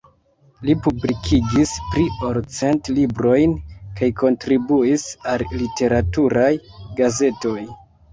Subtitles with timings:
[0.67, 3.53] Li publikigis pli ol cent librojn
[3.99, 6.49] kaj kontribuis al literaturaj
[7.03, 7.55] gazetoj.